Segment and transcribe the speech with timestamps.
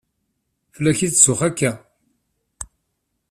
[0.75, 1.71] Fell-ak i la tetzuxxu akka?